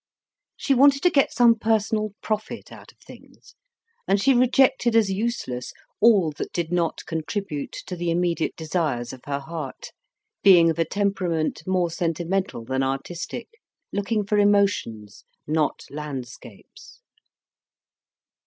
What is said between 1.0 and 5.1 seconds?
to get some personal profit out of things, and she rejected